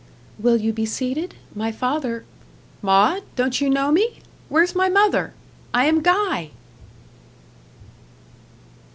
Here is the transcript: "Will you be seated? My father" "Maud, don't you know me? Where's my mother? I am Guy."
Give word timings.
"Will 0.39 0.57
you 0.57 0.73
be 0.73 0.87
seated? 0.87 1.35
My 1.53 1.71
father" 1.71 2.25
"Maud, 2.81 3.21
don't 3.35 3.61
you 3.61 3.69
know 3.69 3.91
me? 3.91 4.17
Where's 4.49 4.73
my 4.73 4.89
mother? 4.89 5.35
I 5.75 5.85
am 5.85 6.01
Guy." 6.01 6.49